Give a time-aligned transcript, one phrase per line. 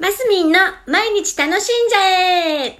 [0.00, 1.98] マスミンの毎日楽しんじゃ
[2.64, 2.78] え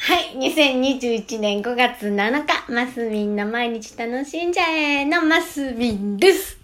[0.00, 6.56] はい、2021年5月7日、マスミンの毎日楽しんじゃえのマスミンです。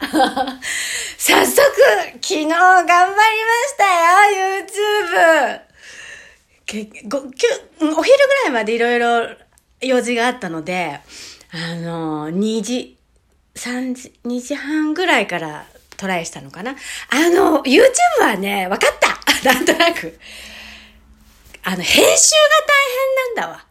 [0.00, 1.60] 早速、
[2.22, 3.20] 昨日頑張りま
[3.68, 4.40] したよ、
[6.64, 7.98] YouTube!
[7.98, 9.28] お昼ぐらいまでいろいろ
[9.82, 11.00] 用事があったので、
[11.52, 12.95] あの、2時、
[13.56, 16.72] 三時、2時半ぐらいからトライしたのかな？
[16.72, 17.82] あの、YouTube
[18.20, 19.16] はね、わかった
[19.52, 20.18] なんとなく。
[21.64, 22.14] あの、編集が大
[23.34, 23.66] 変なんだわ。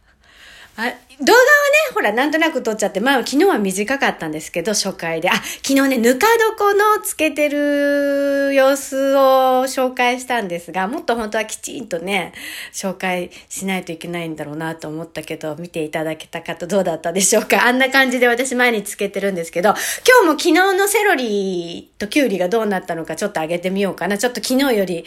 [0.77, 5.29] あ動画はね、ほら、なんとなく撮っちゃって、まあ、昨日は短かったんですけど、初回で。
[5.29, 12.33] あ、昨日ね、ぬか床のつけてる様子を紹介したんですが、もっと本当はきちんとね、
[12.73, 24.17] 紹介しないといけないんだろうなと思ったけど、見ていただけた方どうだったでしょうかあんな感じで私前につけてるんですけど、今日も昨日のセロリとキュウリがどうなったのかちょっと上げてみようかな。
[24.17, 25.05] ちょっと昨日より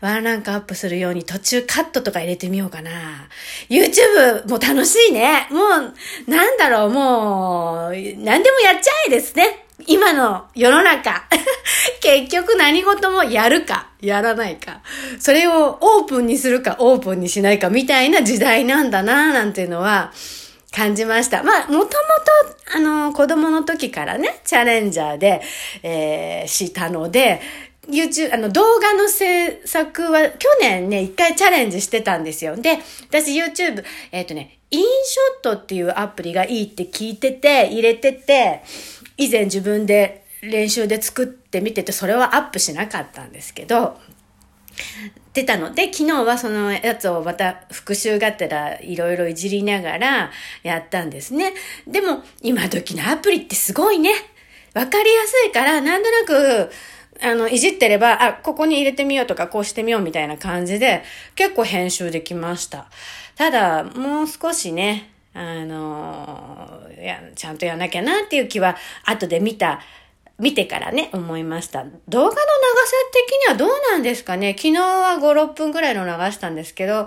[0.00, 2.90] ワンランクアップするように途中カットとか入れてみようかな。
[3.68, 5.33] YouTube も楽しいね。
[5.50, 5.64] も
[6.26, 9.66] う、なんだろう、もう、何でもやっちゃえですね。
[9.86, 11.24] 今の世の中。
[12.00, 14.80] 結局何事もやるか、やらないか。
[15.18, 20.12] それをオープンにするか、オープンにしないか、みたいな時代なんだな、なんていうのは、
[20.74, 21.42] 感じました。
[21.42, 21.94] まあ、もともと、
[22.76, 25.40] あの、子供の時からね、チャレンジャーで、
[25.82, 27.40] えー、したので、
[27.88, 32.56] YouTube、あの、動画の制作は、去年ね、一回チャレンジしてたんですよ。
[32.56, 38.62] で、私 YouTube、えっ、ー、とね、インショットっていうアプリがいいって聞いてて、入れてて、
[39.16, 43.98] 以前自分で練習で作ってみてて、それはアップしなかったんですけど、
[45.32, 50.30] 出たので、昨日はそのやつをまた復習がてらいろいろいじりながら
[50.62, 51.52] やったんですね。
[51.86, 54.10] でも、今時のアプリってすごいね。
[54.74, 56.70] わかりやすいから、なんとなく、
[57.20, 61.02] あの、いじってれば、あ、ここに入れてみようとか、こうしてみようみたいな感じで、
[61.34, 62.86] 結構編集できました。
[63.36, 69.80] ただ、もう少しね、あの、や、ちゃんとやんなきゃなっていう気は、後で見た、
[70.38, 71.84] 見てからね、思いました。
[71.84, 72.40] 動画の長さ
[73.12, 77.06] 的にはどうなんですかね昨日は5、6分ぐらいの流したんですけど、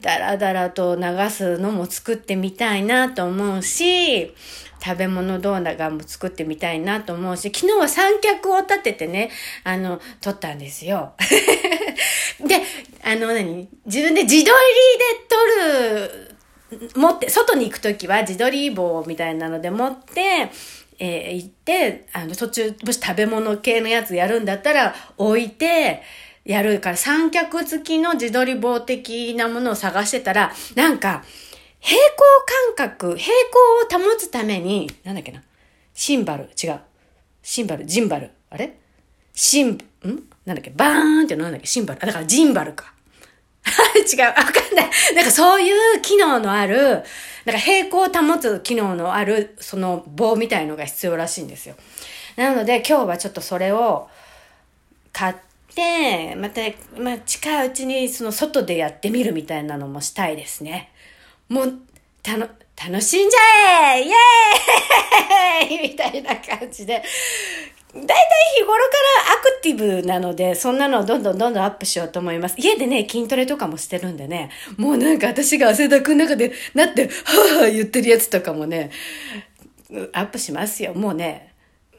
[0.00, 4.32] だらだらと流すのも作ってみたいなと思うし、
[4.80, 9.30] 食べ物動画も作ってみたいなと思うし、昨日は三脚を立ててね、
[9.64, 11.14] あの、撮ったんですよ。
[12.40, 12.62] で、
[13.02, 13.68] あの何？
[13.86, 14.52] 自分で自撮
[16.70, 20.50] りで撮る、持って、外に行くときは自撮り棒みたいなので持って、
[20.98, 26.02] えー、行って、あの、途中、もし食べ物系のやつやるんだったら、置いて、
[26.44, 31.22] やるから、三脚付きの自撮り棒的なものを探してたら、なんか、
[31.80, 33.32] 平行感覚、平
[33.90, 35.42] 行を保つために、なんだっけな。
[35.94, 36.80] シンバル、違う。
[37.42, 38.30] シンバル、ジンバル。
[38.50, 38.78] あれ？
[39.34, 39.78] シン、ん？
[40.44, 40.70] なんだっけ？
[40.74, 41.66] バーンってなんだっけ？
[41.66, 42.02] シンバル。
[42.02, 42.92] あ、だからジンバルか。
[44.06, 44.26] 違う。
[44.26, 44.90] わかんない。
[45.14, 47.02] なんかそういう機能のある、
[47.44, 51.74] なんか平行を保つ機能のある、その棒みたいのが必要らしいんですよ。
[52.36, 54.08] なので今日はちょっとそれを
[55.12, 55.34] 買っ
[55.74, 56.60] て、また、
[56.98, 60.90] まあ近いうちにその外でやってみるみたいなのもしたいですね。
[61.48, 61.72] もう、
[62.22, 67.02] たの、楽しんじゃえイエーイ みたいな感じで。
[67.94, 68.16] だいたい
[68.56, 68.90] 日頃か
[69.26, 72.54] らアクティブなので、そんなのをどんどんどんどんアップしようと思います。
[72.58, 78.90] 家でね、筋トレとかもしてるんでね、もうなんか私が汗だくの中でなって、はぁはぁ言ってるやつとかもね、
[80.12, 80.92] アップしますよ。
[80.92, 81.54] もうね、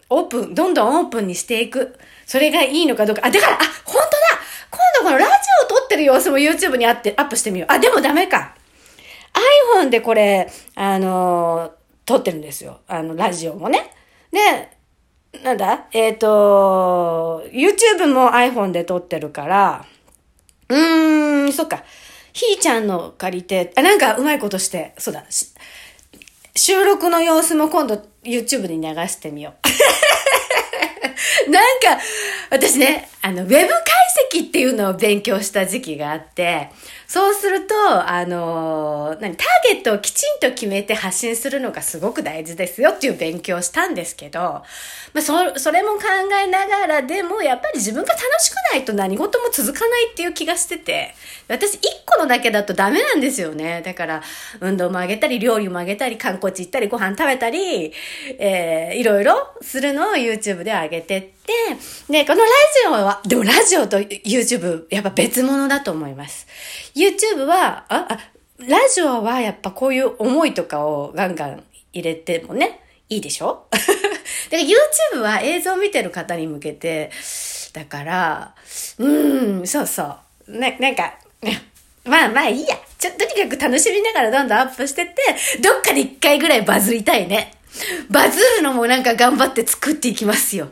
[0.09, 1.97] オープン、どんどんオープンにしていく。
[2.25, 3.23] それがいいのかどうか。
[3.25, 4.09] あ、だから、あ、本当だ
[4.69, 5.31] 今度このラジ
[5.63, 7.73] オを撮ってる様子も YouTube にあってアップしてみよう。
[7.73, 8.55] あ、でもダメか。
[9.75, 11.71] iPhone でこれ、あのー、
[12.05, 12.81] 撮ってるんですよ。
[12.87, 13.91] あの、ラジオもね。
[14.31, 14.78] で、
[15.43, 15.85] なんだ？
[15.93, 19.85] えっ、ー、と、YouTube も iPhone で撮ってるから、
[20.69, 21.83] うーん、そっか。
[22.33, 25.23] ひーちゃんの借りて、あ、なんかうまいことして、そうだ。
[26.55, 29.53] 収録の様子も今度 YouTube に流してみよ
[31.47, 31.51] う。
[31.51, 31.99] なんか、
[32.49, 33.67] 私ね、あの、ウェブ解
[34.31, 36.69] 析っていうのを勉強した時期があって、
[37.09, 37.73] そうすると、
[38.07, 44.63] あの、何、ターゲットをきちんと決めて発信するのがすごく大事ですよっていう勉強をしたんですけど、ま
[45.15, 46.01] あ、そ、それも考
[46.39, 51.15] えながらでも、やっぱり自分が楽しくないと何事も続かないっていう気がしてて、
[51.47, 53.81] 私一個のだけだとダメなんですよね。
[53.83, 54.21] だから、
[54.61, 57.91] 運動もあげたり、料理もあげたり、観光地行ったり、ご飯食べたり、
[58.37, 61.29] えー、いろいろするのを YouTube で上げてって、
[62.07, 62.47] で、このラ
[62.83, 66.45] ジオは、でもラジオと YouTube、やっぱ別物だと思います。
[66.99, 68.19] YouTube は、あ、あ、
[68.59, 71.63] ラジオはやっぱこういう思いとかをガンガン
[71.93, 73.67] 入れてもね、いいでしょ？
[73.71, 73.85] だか
[74.51, 74.59] ら
[75.15, 77.11] YouTube は映像を見てる方に向けて、
[77.73, 78.55] だから、
[78.97, 80.17] うーん、そうそう。
[80.59, 81.13] な、なんか、
[82.05, 82.77] まあまあいいや。
[82.97, 85.13] ちょ、とにかく楽しみながらどんどんアップしてって、
[85.61, 87.53] どっかで一回ぐらいバズりたいね。
[88.09, 90.69] バズるのもなんか頑張って作っていきますよ。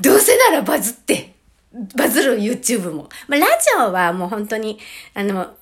[0.00, 1.34] どうせならバズって、
[1.72, 3.08] バズる YouTube も。
[3.28, 4.78] まあラジオはもう本当に、
[5.14, 5.54] あの、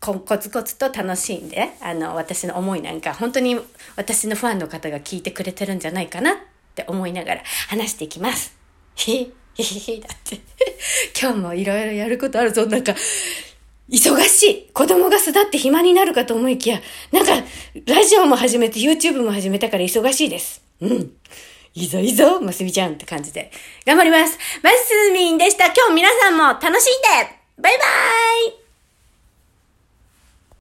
[0.00, 3.58] コツコツと楽しんで、あの、私の思いなんか、本当に
[3.96, 6.36] 私のファンの方が聞いてくれてるんじゃないかなっ
[6.74, 8.56] て思いながら話していきます。
[8.96, 9.24] へへ
[9.62, 10.40] へへ、だって。
[11.20, 12.66] 今日もいろいろやることあるぞ。
[12.66, 12.94] なんか、
[13.88, 16.80] 忙しい子供が巣立って暇になるかと思いきや、
[17.12, 17.32] なんか、
[17.86, 20.62] ラジオも始めて YouTube も始めたから忙しいです。
[20.80, 21.12] うん。
[21.74, 23.50] いいぞいいぞ、ますみちゃんって感じで。
[23.86, 24.38] 頑張ります。
[24.62, 25.66] マスミンでした。
[25.66, 28.59] 今日皆さんも楽しんでバイバーイ